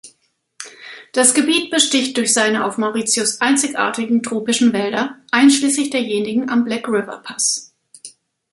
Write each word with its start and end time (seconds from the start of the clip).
Das 1.13 1.35
Gebiet 1.35 1.69
besticht 1.69 2.17
durch 2.17 2.33
seine 2.33 2.65
auf 2.65 2.79
Mauritius 2.79 3.39
einzigartigen 3.39 4.23
tropischen 4.23 4.73
Wälder, 4.73 5.19
einschließlich 5.29 5.91
derjenigen 5.91 6.49
am 6.49 6.63
Black-River-Pass. 6.65 7.71